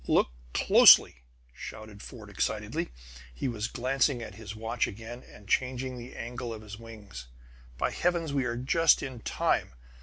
[0.07, 1.17] "Look closely!"
[1.53, 2.89] shouted Fort excitedly.
[3.31, 7.27] He was glancing at his watch again, and changing the angle of his wings.
[7.77, 9.73] "By heavens, we are just in time!"